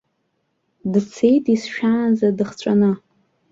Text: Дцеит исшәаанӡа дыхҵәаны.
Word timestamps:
Дцеит 0.91 1.45
исшәаанӡа 1.53 2.27
дыхҵәаны. 2.37 2.91